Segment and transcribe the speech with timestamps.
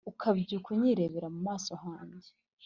[0.11, 2.29] Ukabyuka unyirebera mu maso hanjye